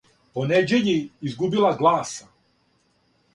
[0.37, 0.95] По неђељи
[1.31, 2.29] изгубила гласа;